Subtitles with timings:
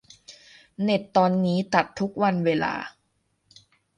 [0.83, 2.73] เน็ตตอนนี้ตัดทุกวันเวลา